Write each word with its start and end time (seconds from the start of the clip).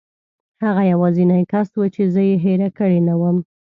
هغه 0.63 0.81
یوازینی 0.91 1.43
کس 1.51 1.69
و 1.77 1.83
چې 1.95 2.03
زه 2.13 2.21
یې 2.29 2.35
هېره 2.43 2.69
کړې 2.77 2.99
نه 3.07 3.15
وم. 3.21 3.37